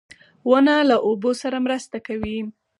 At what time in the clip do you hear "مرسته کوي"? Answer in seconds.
1.65-2.37